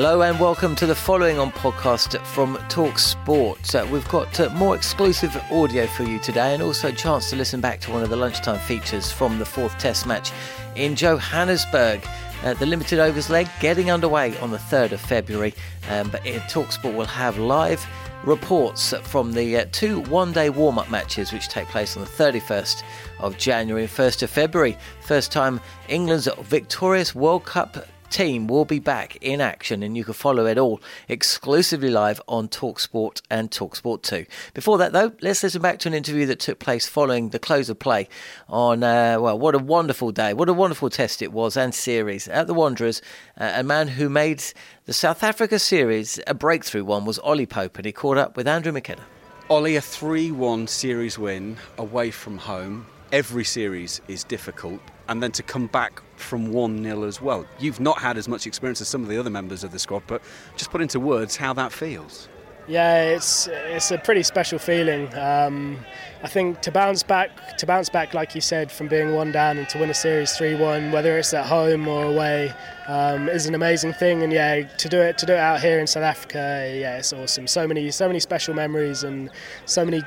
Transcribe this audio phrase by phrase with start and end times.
[0.00, 3.74] Hello and welcome to the following on podcast from Talk Sport.
[3.74, 7.34] Uh, we've got uh, more exclusive audio for you today and also a chance to
[7.34, 10.30] listen back to one of the lunchtime features from the fourth test match
[10.76, 12.06] in Johannesburg.
[12.44, 15.52] Uh, the limited overs leg getting underway on the 3rd of February,
[15.90, 17.84] um, but Talksport will have live
[18.22, 22.08] reports from the uh, two one day warm up matches which take place on the
[22.10, 22.84] 31st
[23.18, 24.78] of January and 1st of February.
[25.00, 30.14] First time England's victorious World Cup team will be back in action and you can
[30.14, 34.26] follow it all exclusively live on Talksport and Talksport 2.
[34.54, 37.68] Before that though, let's listen back to an interview that took place following the close
[37.68, 38.08] of play
[38.48, 42.28] on, uh, well, what a wonderful day, what a wonderful test it was and series
[42.28, 43.02] at the Wanderers.
[43.36, 44.42] Uh, a man who made
[44.86, 48.48] the South Africa series a breakthrough one was Ollie Pope and he caught up with
[48.48, 49.04] Andrew McKenna.
[49.50, 52.86] Ollie, a 3 1 series win away from home.
[53.10, 57.46] Every series is difficult, and then to come back from 1 0 as well.
[57.58, 60.02] You've not had as much experience as some of the other members of the squad,
[60.06, 60.20] but
[60.56, 62.28] just put into words how that feels.
[62.66, 65.08] Yeah, it's it's a pretty special feeling.
[65.14, 65.78] Um,
[66.22, 69.56] I think to bounce back, to bounce back, like you said, from being one down
[69.56, 72.52] and to win a series three-one, whether it's at home or away,
[72.88, 74.22] um, is an amazing thing.
[74.22, 77.14] And yeah, to do it to do it out here in South Africa, yeah, it's
[77.14, 77.46] awesome.
[77.46, 79.30] So many so many special memories and
[79.64, 80.02] so many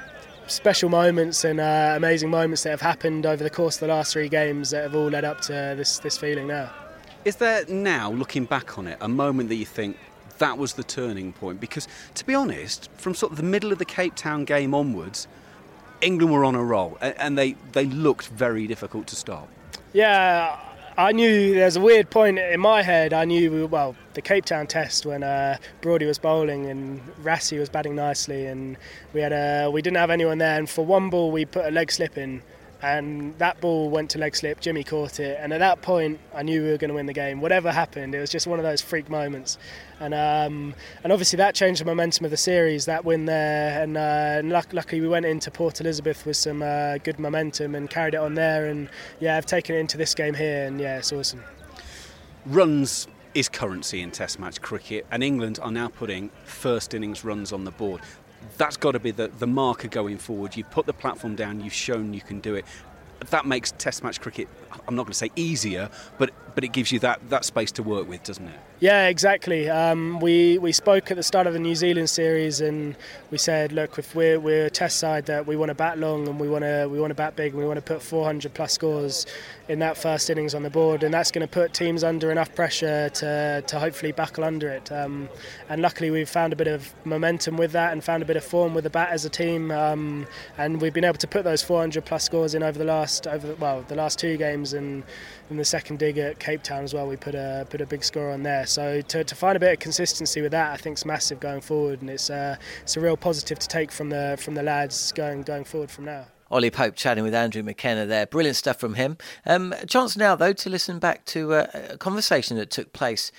[0.52, 4.14] special moments and uh, amazing moments that have happened over the course of the last
[4.14, 6.70] three games that have all led up to this this feeling now.
[7.24, 9.98] Is there now, looking back on it, a moment that you think
[10.40, 11.60] that was the turning point?
[11.60, 15.28] Because to be honest, from sort of the middle of the Cape Town game onwards,
[16.02, 19.48] England were on a roll and they, they looked very difficult to stop.
[19.94, 20.58] Yeah,
[20.98, 23.14] I knew there's a weird point in my head.
[23.14, 27.70] I knew well the Cape Town test when uh, Brody was bowling and Rassie was
[27.70, 28.78] batting nicely, and
[29.14, 30.58] we had a we didn't have anyone there.
[30.58, 32.42] And for one ball, we put a leg slip in,
[32.82, 34.60] and that ball went to leg slip.
[34.60, 37.14] Jimmy caught it, and at that point, I knew we were going to win the
[37.14, 37.42] game.
[37.42, 39.58] Whatever happened, it was just one of those freak moments,
[40.00, 42.86] and um, and obviously that changed the momentum of the series.
[42.86, 46.64] That win there, and, uh, and luck- luckily we went into Port Elizabeth with some
[46.64, 48.66] uh, good momentum and carried it on there.
[48.66, 48.90] And
[49.20, 51.44] yeah, I've taken it into this game here, and yeah, it's awesome.
[52.46, 57.54] Runs is currency in Test match cricket, and England are now putting first innings runs
[57.54, 58.02] on the board
[58.58, 60.56] that's got to be the, the marker going forward.
[60.56, 62.66] You've put the platform down, you've shown you can do it.
[63.30, 64.48] That makes Test match cricket,
[64.88, 67.84] I'm not going to say easier, but, but it gives you that, that space to
[67.84, 68.60] work with, doesn't it?
[68.82, 69.70] Yeah, exactly.
[69.70, 72.96] Um, we we spoke at the start of the New Zealand series, and
[73.30, 76.28] we said, look, if we're we're a test side that we want to bat long
[76.28, 78.56] and we want to we want to bat big, and we want to put 400
[78.56, 79.28] plus scores
[79.70, 82.56] in that first innings on the board, and that's going to put teams under enough
[82.56, 84.92] pressure to to hopefully buckle under it.
[84.92, 85.30] Um,
[85.70, 88.44] and luckily, we've found a bit of momentum with that, and found a bit of
[88.44, 90.26] form with the bat as a team, um,
[90.58, 93.54] and we've been able to put those 400 plus scores in over the last over
[93.60, 95.04] well the last two games, and
[95.52, 98.04] in the second dig at Cape Town as well, we put a put a big
[98.04, 98.66] score on there.
[98.66, 101.62] So to, to find a bit of consistency with that, I think is massive going
[101.62, 105.12] forward, and it's uh, it's a real positive to take from the from the lads
[105.14, 106.26] going going forward from now.
[106.52, 108.26] Ollie Pope chatting with Andrew McKenna there.
[108.26, 109.18] Brilliant stuff from him.
[109.46, 113.32] Um, chance now, though, to listen back to uh, a conversation that took place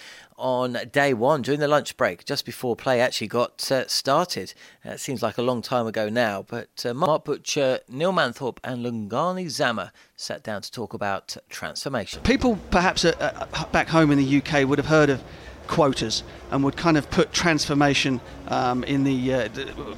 [0.43, 4.53] on day one during the lunch break, just before play actually got uh, started.
[4.85, 8.59] Uh, it seems like a long time ago now, but uh, Mark Butcher, Neil Manthorpe,
[8.65, 12.21] and Lungani Zama sat down to talk about transformation.
[12.25, 15.23] People perhaps uh, uh, back home in the UK would have heard of
[15.69, 19.49] quotas and would kind of put transformation um, in the uh,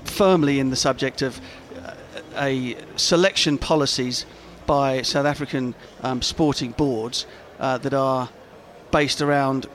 [0.04, 1.40] firmly in the subject of
[2.36, 4.26] a selection policies
[4.66, 7.26] by South African um, sporting boards
[7.58, 8.28] that are
[8.90, 9.66] based around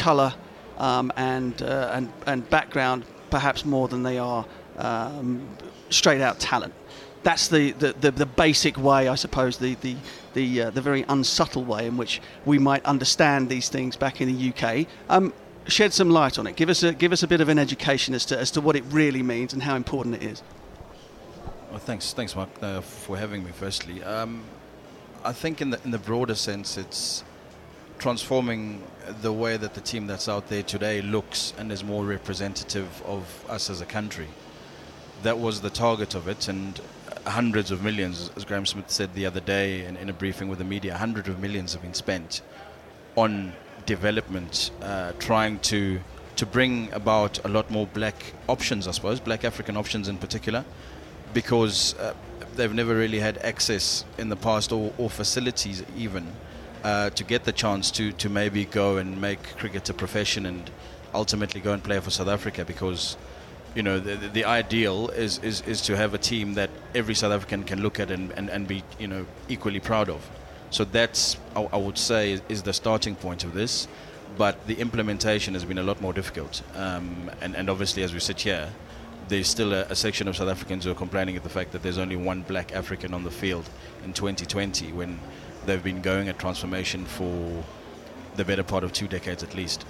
[0.00, 0.34] colour
[0.78, 4.44] um, and, uh, and and background, perhaps more than they are
[4.78, 5.46] um,
[5.90, 6.74] straight out talent.
[7.22, 9.96] That's the, the, the, the, basic way, I suppose, the the
[10.32, 14.34] the, uh, the very unsubtle way in which we might understand these things back in
[14.34, 14.86] the UK.
[15.08, 15.34] Um,
[15.66, 16.56] shed some light on it.
[16.56, 18.74] Give us a give us a bit of an education as to as to what
[18.74, 20.42] it really means and how important it is.
[21.70, 23.50] Well, thanks, thanks, Mark, uh, for having me.
[23.52, 24.42] Firstly, um,
[25.24, 27.22] I think in the in the broader sense, it's
[28.00, 28.82] transforming
[29.20, 33.44] the way that the team that's out there today looks and is more representative of
[33.48, 34.26] us as a country.
[35.22, 36.80] That was the target of it, and
[37.26, 40.58] hundreds of millions, as Graeme Smith said the other day in, in a briefing with
[40.58, 42.40] the media, hundreds of millions have been spent
[43.16, 43.52] on
[43.84, 46.00] development, uh, trying to
[46.36, 50.64] to bring about a lot more black options, I suppose, black African options in particular
[51.34, 52.14] because uh,
[52.56, 56.26] they've never really had access in the past or, or facilities even
[56.84, 60.70] uh, to get the chance to, to maybe go and make cricket a profession and
[61.14, 63.16] ultimately go and play for South Africa because
[63.74, 67.32] you know the, the ideal is, is, is to have a team that every South
[67.32, 70.28] African can look at and, and, and be you know equally proud of.
[70.70, 73.86] So that's I, I would say is the starting point of this.
[74.38, 76.62] But the implementation has been a lot more difficult.
[76.76, 78.70] Um, and, and obviously as we sit here
[79.30, 81.82] there's still a, a, section of South Africans who are complaining at the fact that
[81.82, 83.68] there's only one black African on the field
[84.04, 85.20] in 2020 when
[85.70, 87.62] they've been going at transformation for
[88.34, 89.84] the better part of two decades at least.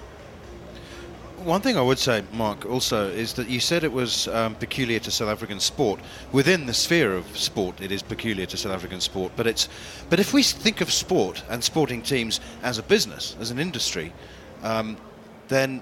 [1.43, 4.99] One thing I would say, Mark, also is that you said it was um, peculiar
[4.99, 5.99] to South African sport.
[6.31, 9.31] Within the sphere of sport, it is peculiar to South African sport.
[9.35, 9.69] But it's,
[10.11, 14.13] but if we think of sport and sporting teams as a business, as an industry,
[14.61, 14.97] um,
[15.47, 15.81] then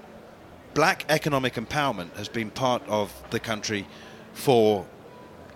[0.72, 3.86] black economic empowerment has been part of the country
[4.32, 4.86] for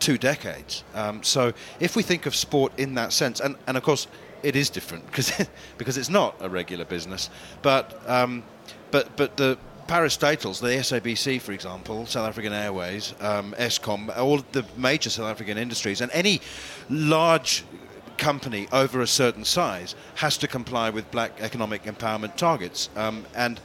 [0.01, 0.85] two decades.
[0.93, 4.07] Um, so if we think of sport in that sense, and, and of course
[4.45, 5.33] it is different because
[5.79, 7.31] because it's not a regular business,
[7.63, 8.45] but um,
[8.91, 9.59] but but the
[9.89, 15.59] parastatals, the SABC, for example, South African Airways, um, Eskom, all the major South African
[15.59, 16.41] industries, and any
[16.89, 17.65] large
[18.17, 22.89] company over a certain size has to comply with black economic empowerment targets.
[22.97, 23.61] Um, and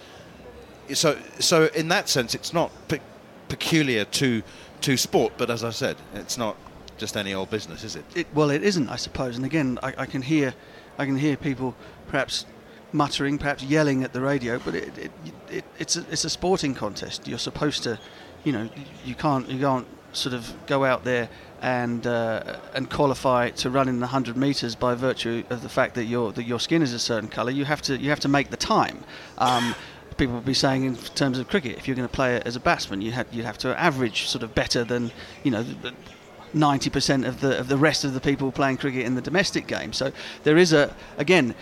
[0.93, 3.01] so so in that sense, it's not pe-
[3.49, 4.41] peculiar to
[4.81, 6.55] to sport, but as I said, it's not
[6.99, 8.05] just any old business, is it?
[8.13, 9.37] it well, it isn't, I suppose.
[9.37, 10.53] And again, I, I, can hear
[10.99, 11.75] I can hear people
[12.07, 12.45] perhaps
[12.91, 15.11] muttering, perhaps yelling at the radio, but it, it,
[15.49, 17.27] it, it's a, it's a sporting contest.
[17.27, 17.97] You're supposed to,
[18.43, 18.69] you know,
[19.05, 21.29] you can't you can't sort of go out there
[21.61, 25.95] and uh, and qualify to run in the 100 meters by virtue of the fact
[25.95, 27.51] that your that your skin is a certain color.
[27.51, 29.03] You have to you have to make the time.
[29.37, 29.75] Um,
[30.17, 32.59] people would be saying in terms of cricket, if you're going to play as a
[32.59, 35.11] batsman, you have you have to average sort of better than
[35.43, 35.65] you know.
[36.53, 39.93] 90% of the of the rest of the people playing cricket in the domestic game.
[39.93, 40.11] So
[40.43, 41.55] there is a again,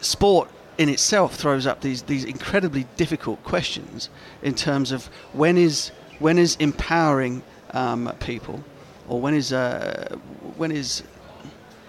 [0.00, 4.08] sport in itself throws up these these incredibly difficult questions
[4.42, 7.42] in terms of when is when is empowering
[7.72, 8.62] um, people,
[9.08, 10.16] or when is uh,
[10.56, 11.02] when is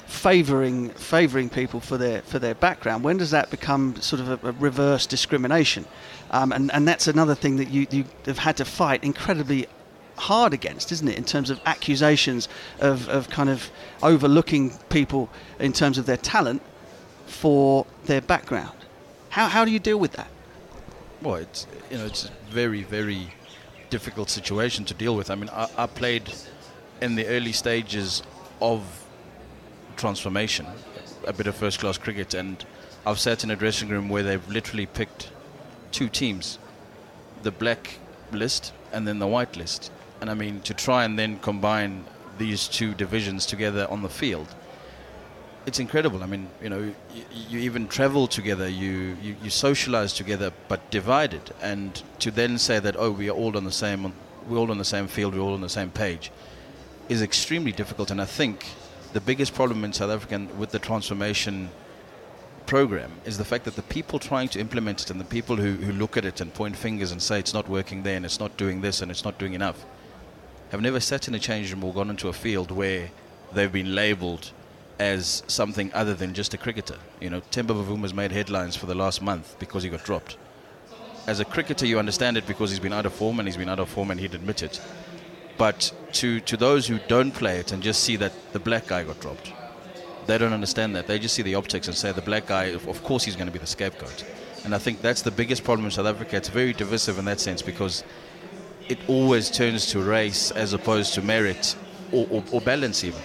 [0.05, 3.03] favouring favouring people for their for their background.
[3.03, 5.85] When does that become sort of a, a reverse discrimination?
[6.31, 9.67] Um, and and that's another thing that you you have had to fight incredibly
[10.17, 11.17] hard against, isn't it?
[11.17, 12.47] In terms of accusations
[12.79, 13.69] of, of kind of
[14.01, 15.29] overlooking people
[15.59, 16.61] in terms of their talent
[17.25, 18.77] for their background.
[19.29, 20.27] How how do you deal with that?
[21.21, 23.33] Well, it's you know it's a very very
[23.89, 25.29] difficult situation to deal with.
[25.29, 26.33] I mean, I, I played
[27.01, 28.23] in the early stages
[28.61, 28.81] of
[29.97, 30.65] transformation,
[31.27, 32.33] a bit of first class cricket.
[32.33, 32.65] And
[33.05, 35.29] I've sat in a dressing room where they've literally picked
[35.91, 36.57] two teams
[37.43, 37.99] the black
[38.31, 39.91] list and then the white list.
[40.23, 42.05] And I mean, to try and then combine
[42.37, 44.47] these two divisions together on the field,
[45.65, 46.23] it's incredible.
[46.23, 50.89] I mean, you know, you, you even travel together, you, you, you, socialize together, but
[50.91, 51.53] divided.
[51.61, 54.13] And to then say that, oh, we are all on the same,
[54.47, 56.31] we're all on the same field, we're all on the same page,
[57.09, 58.09] is extremely difficult.
[58.09, 58.65] And I think
[59.11, 61.69] the biggest problem in South Africa with the transformation
[62.65, 65.73] program is the fact that the people trying to implement it and the people who,
[65.73, 68.39] who look at it and point fingers and say it's not working there and it's
[68.39, 69.85] not doing this and it's not doing enough
[70.73, 73.11] have never sat in a change room or gone into a field where
[73.53, 74.49] they've been labelled
[74.97, 76.97] as something other than just a cricketer.
[77.21, 80.35] You know, Temba Bavuma's made headlines for the last month because he got dropped.
[81.27, 83.69] As a cricketer, you understand it because he's been out of form and he's been
[83.69, 84.81] out of form and he'd admit it.
[85.59, 89.03] But to, to those who don't play it and just see that the black guy
[89.03, 89.53] got dropped,
[90.25, 91.05] they don't understand that.
[91.05, 93.45] They just see the optics and say the black guy, of, of course, he's going
[93.45, 94.25] to be the scapegoat.
[94.65, 96.35] And I think that's the biggest problem in South Africa.
[96.35, 98.03] It's very divisive in that sense because
[98.89, 101.75] it always turns to race as opposed to merit
[102.11, 103.21] or, or, or balance, even.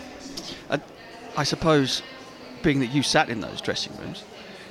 [0.71, 0.81] I,
[1.37, 2.03] I suppose,
[2.63, 4.25] being that you sat in those dressing rooms,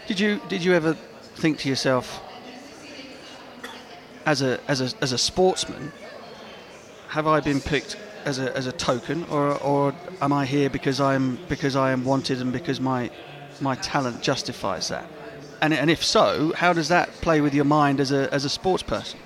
[0.08, 0.94] did you did you ever
[1.36, 2.22] think to yourself,
[4.26, 5.92] as a as a as a sportsman,
[7.10, 11.00] have I been picked as a, as a token, or, or am I here because
[11.00, 13.10] I'm because I am wanted and because my
[13.62, 15.10] my talent justifies that?
[15.62, 18.50] And, and if so, how does that play with your mind as a as a
[18.50, 19.20] sports person?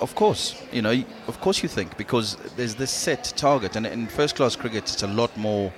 [0.00, 4.08] Of course, you know, of course you think because there's this set target, and in
[4.08, 5.72] first class cricket, it's a lot more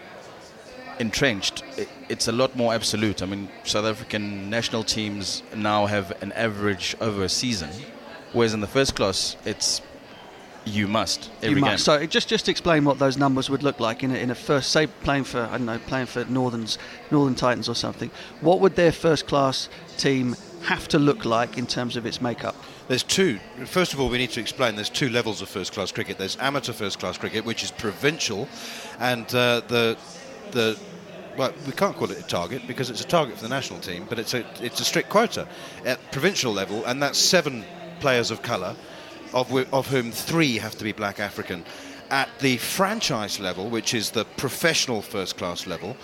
[0.98, 1.62] entrenched.
[2.08, 3.22] It's a lot more absolute.
[3.22, 7.70] I mean, South African national teams now have an average over a season,
[8.32, 9.82] whereas in the first class, it's
[10.64, 11.86] you must every you must.
[11.86, 12.00] game.
[12.00, 14.70] So just just explain what those numbers would look like in a, in a first,
[14.70, 16.78] say playing for I don't know, playing for Northern's
[17.10, 18.10] Northern Titans or something.
[18.40, 22.54] What would their first class team have to look like in terms of its makeup?
[22.88, 23.38] There's two.
[23.66, 26.18] First of all, we need to explain there's two levels of first class cricket.
[26.18, 28.48] There's amateur first class cricket, which is provincial,
[28.98, 29.96] and uh, the
[30.52, 30.78] the
[31.36, 34.06] well, we can't call it a target because it's a target for the national team,
[34.08, 35.46] but it's a it's a strict quota
[35.84, 37.64] at provincial level, and that's seven
[38.00, 38.74] players of colour,
[39.32, 41.64] of whi- of whom three have to be black African.
[42.10, 45.96] At the franchise level, which is the professional first class level,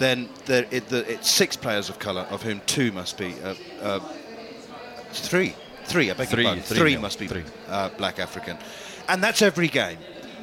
[0.00, 3.54] then there, it, the, it's six players of colour, of whom two must be uh,
[3.82, 4.00] uh,
[5.12, 5.54] three.
[5.84, 6.64] Three, I beg Three, your pardon.
[6.64, 7.44] three, Three must be three.
[7.68, 8.56] uh, black African,
[9.08, 9.98] and that's every game.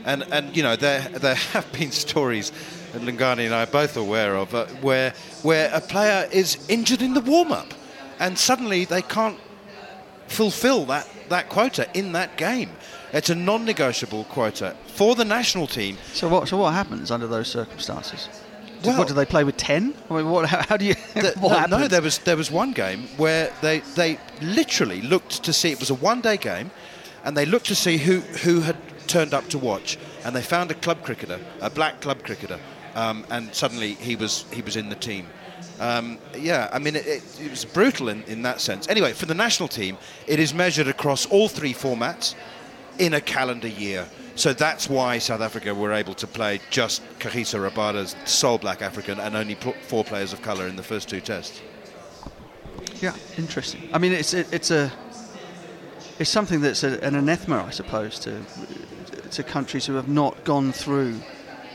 [0.06, 2.52] And and you know there there have been stories
[2.94, 7.02] and Lungani and I are both aware of uh, where where a player is injured
[7.02, 7.74] in the warm up,
[8.20, 9.40] and suddenly they can't
[10.28, 12.70] fulfil that that quota in that game.
[13.14, 15.98] It's a non-negotiable quota for the national team.
[16.14, 18.30] So what so what happens under those circumstances?
[18.84, 19.94] Well- what do they play with ten?
[20.10, 20.96] I mean, what, how, how do you?
[21.14, 25.44] The- what no, no, there was there was one game where they they literally looked
[25.44, 26.72] to see it was a one day game,
[27.24, 30.70] and they looked to see who who had turned up to watch, and they found
[30.72, 32.60] a club cricketer, a black club cricketer,
[32.96, 35.28] um, and suddenly he was he was in the team.
[35.80, 38.88] Um, yeah, I mean it, it, it was brutal in, in that sense.
[38.90, 42.36] Anyway, for the national team, it is measured across all three formats
[43.00, 44.08] in a calendar year.
[44.36, 49.20] So that's why South Africa were able to play just Kagiso Rabada's sole black African
[49.20, 51.62] and only pl- four players of colour in the first two tests.
[53.02, 53.90] Yeah, interesting.
[53.94, 54.92] I mean, it's it, it's a
[56.20, 58.42] it's something that's a, an anathema, I suppose, to
[59.32, 61.20] to countries who have not gone through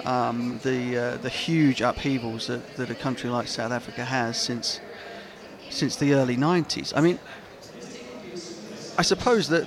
[0.05, 4.81] um, the uh, the huge upheavals that, that a country like South Africa has since
[5.71, 6.93] since the early 90s.
[6.95, 7.19] I mean,
[8.99, 9.67] I suppose that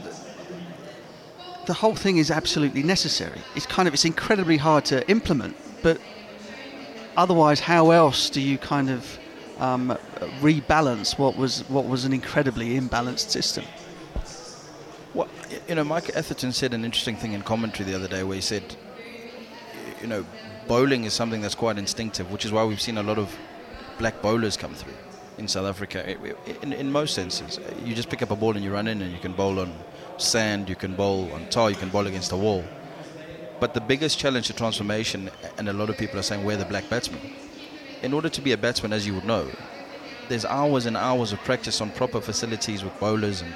[1.66, 3.40] the whole thing is absolutely necessary.
[3.56, 6.00] It's kind of it's incredibly hard to implement, but
[7.18, 9.20] otherwise, how else do you kind of
[9.60, 9.98] um,
[10.42, 13.66] rebalance what was what was an incredibly imbalanced system?
[15.14, 15.30] Well,
[15.68, 18.42] you know, Mike Atherton said an interesting thing in commentary the other day where he
[18.42, 18.76] said,
[20.02, 20.26] you know,
[20.68, 23.34] bowling is something that's quite instinctive, which is why we've seen a lot of
[23.98, 24.94] black bowlers come through
[25.38, 26.18] in South Africa.
[26.62, 29.12] In, in most senses, you just pick up a ball and you run in, and
[29.12, 29.74] you can bowl on
[30.18, 32.64] sand, you can bowl on tar, you can bowl against a wall.
[33.60, 36.66] But the biggest challenge to transformation, and a lot of people are saying, we're the
[36.66, 37.22] black batsman.
[38.02, 39.50] In order to be a batsman, as you would know,
[40.28, 43.54] there's hours and hours of practice on proper facilities with bowlers and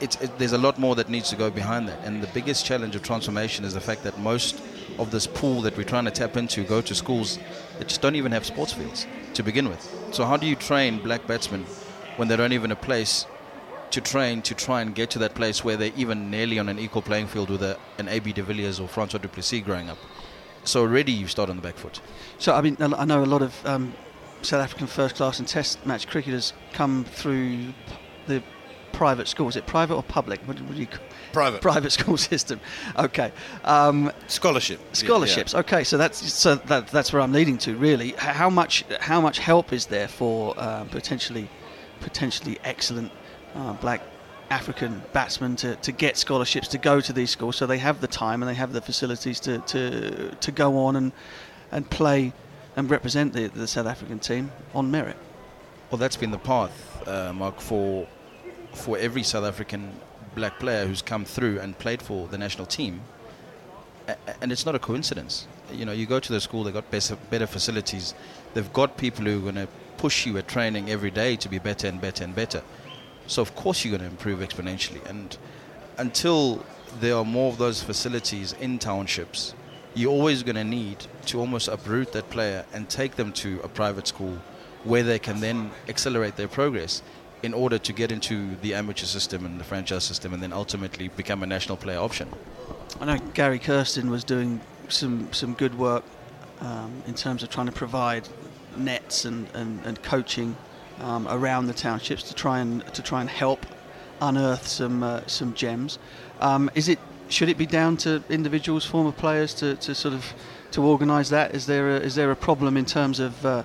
[0.00, 1.98] it, there's a lot more that needs to go behind that.
[2.04, 4.60] And the biggest challenge of transformation is the fact that most
[4.98, 7.38] of this pool that we're trying to tap into go to schools
[7.78, 9.82] that just don't even have sports fields to begin with.
[10.12, 11.64] So how do you train black batsmen
[12.16, 13.26] when they don't even a place
[13.96, 16.78] to train to try and get to that place where they're even nearly on an
[16.78, 19.96] equal playing field with a, an AB de Villiers or Francois du Plessis growing up?
[20.64, 22.00] So already you start on the back foot.
[22.38, 23.94] So I mean, I know a lot of um,
[24.42, 27.72] South African first class and Test match cricketers come through
[28.26, 28.42] the
[28.92, 29.48] private school.
[29.48, 30.40] Is it private or public?
[30.46, 30.98] What, what do you c-
[31.32, 31.62] Private.
[31.62, 32.60] private school system?
[32.98, 33.32] Okay.
[33.64, 34.80] Um, Scholarship.
[34.92, 35.54] scholarships.
[35.54, 37.76] Okay, so that's so that, that's where I'm leading to.
[37.76, 41.48] Really, how much how much help is there for um, potentially
[42.00, 43.10] potentially excellent
[43.56, 44.02] uh, black
[44.50, 48.06] African batsmen to, to get scholarships to go to these schools, so they have the
[48.06, 51.12] time and they have the facilities to, to, to go on and
[51.72, 52.32] and play
[52.76, 55.16] and represent the, the South African team on merit.
[55.90, 58.06] Well, that's been the path, uh, Mark, for
[58.72, 59.90] for every South African
[60.34, 63.00] black player who's come through and played for the national team.
[64.40, 65.48] and it's not a coincidence.
[65.72, 68.14] You know, you go to the school, they've got better, better facilities,
[68.54, 71.58] they've got people who are going to push you at training every day to be
[71.58, 72.62] better and better and better.
[73.26, 75.04] So of course you're going to improve exponentially.
[75.08, 75.36] And
[75.98, 76.64] until
[77.00, 79.54] there are more of those facilities in townships,
[79.94, 83.68] you're always going to need to almost uproot that player and take them to a
[83.68, 84.38] private school
[84.84, 87.02] where they can then accelerate their progress
[87.42, 91.08] in order to get into the amateur system and the franchise system and then ultimately
[91.08, 92.28] become a national player option.
[93.00, 96.04] I know Gary Kirsten was doing some, some good work
[96.60, 98.28] um, in terms of trying to provide
[98.76, 100.56] nets and, and, and coaching
[101.00, 103.66] um, around the townships to try and to try and help
[104.20, 105.98] unearth some uh, some gems.
[106.40, 106.98] Um, is it
[107.28, 110.34] should it be down to individuals, former players, to, to sort of
[110.72, 111.54] to organise that?
[111.54, 113.62] Is there a, is there a problem in terms of uh,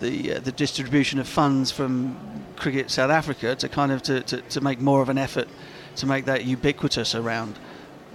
[0.00, 2.16] the uh, the distribution of funds from
[2.56, 5.48] Cricket South Africa to kind of to, to, to make more of an effort
[5.96, 7.58] to make that ubiquitous around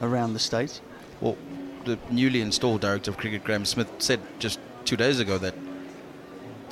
[0.01, 0.81] around the states?
[1.22, 1.38] Well,
[1.86, 5.55] the newly installed director of cricket, Graeme Smith, said just two days ago that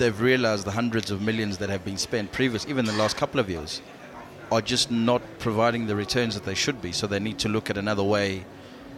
[0.03, 3.39] they've realised the hundreds of millions that have been spent previous, even the last couple
[3.39, 3.81] of years,
[4.51, 6.91] are just not providing the returns that they should be.
[6.91, 8.43] So they need to look at another way,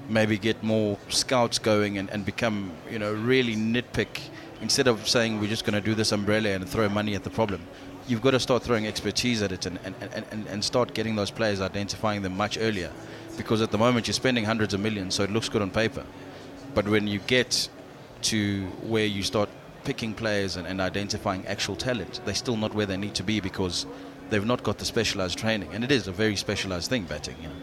[0.10, 4.20] maybe get more scouts going and, and become, you know, really nitpick
[4.62, 7.30] instead of saying we're just going to do this umbrella and throw money at the
[7.30, 7.62] problem.
[8.08, 9.96] You've got to start throwing expertise at it and, and,
[10.32, 12.92] and, and start getting those players, identifying them much earlier.
[13.38, 16.04] Because at the moment you're spending hundreds of millions, so it looks good on paper.
[16.74, 17.70] But when you get
[18.24, 19.50] to where you start
[19.86, 23.40] picking players and, and identifying actual talent, they're still not where they need to be
[23.40, 23.86] because
[24.30, 25.70] they've not got the specialized training.
[25.74, 27.38] And it is a very specialized thing, batting.
[27.42, 27.56] You know.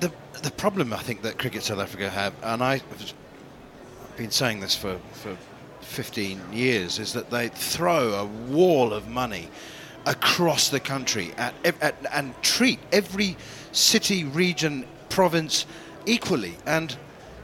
[0.00, 0.12] The,
[0.42, 3.14] the problem I think that Cricket South Africa have, and I've
[4.16, 5.36] been saying this for, for
[5.80, 9.48] 15 years, is that they throw a wall of money
[10.04, 13.36] across the country at, at, and treat every
[13.70, 15.66] city, region, province
[16.06, 16.56] equally.
[16.66, 16.96] And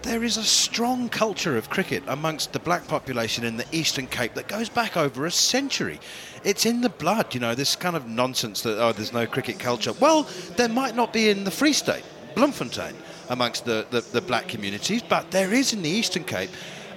[0.03, 4.35] there is a strong culture of cricket amongst the black population in the Eastern Cape
[4.35, 6.01] that goes back over a century.
[6.45, 9.59] It's in the blood, you know, this kind of nonsense that, oh, there's no cricket
[9.59, 9.93] culture.
[9.93, 12.95] Well, there might not be in the Free State, Bloemfontein,
[13.29, 16.51] amongst the, the, the black communities, but there is in the Eastern Cape.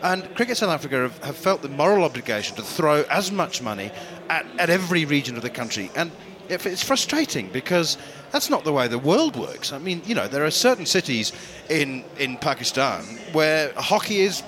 [0.03, 3.91] And Cricket South Africa have, have, felt the moral obligation to throw as much money
[4.29, 5.91] at, at every region of the country.
[5.95, 6.11] And
[6.51, 7.97] it's frustrating because
[8.31, 9.71] that's not the way the world works.
[9.71, 11.31] I mean, you know, there are certain cities
[11.69, 14.43] in, in Pakistan where hockey is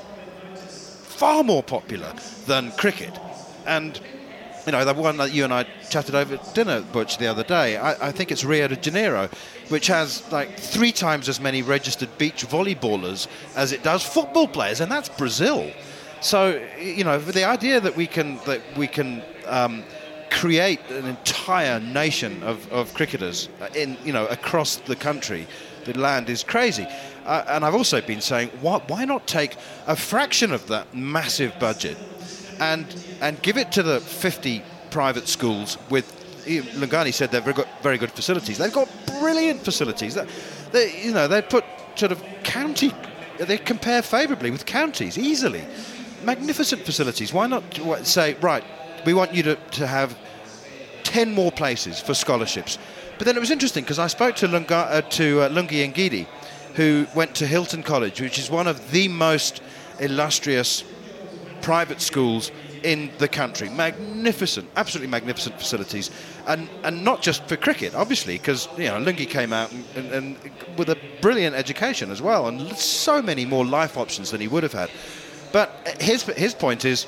[0.56, 2.14] far more popular
[2.48, 3.18] than cricket.
[3.66, 4.00] And,
[4.66, 7.44] you know, the one that you and I chatted over at dinner, Butch, the other
[7.44, 9.30] day, I, I think it's Rio de Janeiro,
[9.70, 14.82] which has like three times as many registered beach volleyballers as it does football players,
[14.82, 15.72] and that's Brazil.
[16.20, 19.84] So, you know, the idea that we can, that we can, um,
[20.44, 25.48] create an entire nation of, of cricketers in you know across the country.
[25.86, 26.86] The land is crazy,
[27.26, 29.56] uh, and I've also been saying, why, why not take
[29.88, 31.98] a fraction of that massive budget
[32.60, 32.86] and
[33.22, 36.12] and give it to the 50 private schools with
[36.46, 38.58] Lungani said they've got very good facilities.
[38.58, 38.90] They've got
[39.22, 40.16] brilliant facilities.
[40.16, 40.28] They,
[40.74, 41.64] they, you know, they put
[41.96, 42.92] sort of county.
[43.40, 45.64] They compare favourably with counties easily.
[46.26, 47.32] Magnificent facilities.
[47.32, 47.64] Why not
[48.06, 48.66] say right?
[49.06, 50.18] We want you to, to have
[51.14, 52.80] 10 more places for scholarships.
[53.20, 56.26] But then it was interesting because I spoke to, Lunga, uh, to uh, Lungi Ngidi,
[56.74, 59.62] who went to Hilton College, which is one of the most
[60.00, 60.84] illustrious
[61.62, 63.70] private schools in the country.
[63.70, 66.10] Magnificent, absolutely magnificent facilities,
[66.48, 70.12] and and not just for cricket, obviously, because you know Lungi came out and, and,
[70.12, 74.48] and, with a brilliant education as well, and so many more life options than he
[74.48, 74.90] would have had.
[75.52, 77.06] But his his point is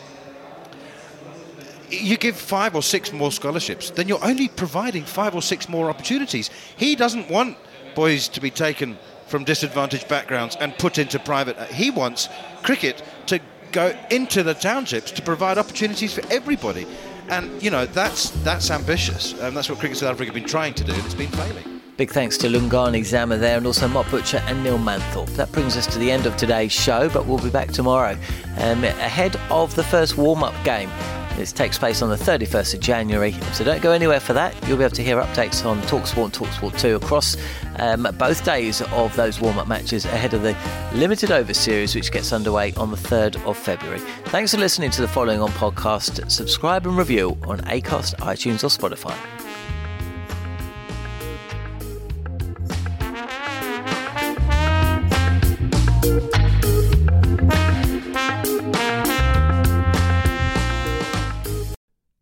[1.89, 5.89] you give five or six more scholarships, then you're only providing five or six more
[5.89, 6.50] opportunities.
[6.78, 7.58] He doesn't want
[7.95, 11.58] boys to be taken from disadvantaged backgrounds and put into private.
[11.71, 12.30] He wants
[12.63, 13.39] cricket to
[13.71, 16.86] go into the townships to provide opportunities for everybody.
[17.30, 19.34] And, you know, that's, that's ambitious.
[19.39, 21.82] And that's what Cricket South Africa have been trying to do, and it's been failing.
[21.98, 25.34] Big thanks to Lungani Zama there and also Mark Butcher and Neil Manthorpe.
[25.38, 28.17] That brings us to the end of today's show, but we'll be back tomorrow
[28.58, 30.89] um, ahead of the first warm up game.
[31.38, 34.56] This takes place on the 31st of January, so don't go anywhere for that.
[34.67, 37.36] You'll be able to hear updates on Talksport and Talksport 2 across
[37.78, 40.56] um, both days of those warm up matches ahead of the
[40.93, 44.00] limited over series, which gets underway on the 3rd of February.
[44.26, 46.32] Thanks for listening to the following on podcast.
[46.32, 49.35] Subscribe and review on Acast, iTunes, or Spotify.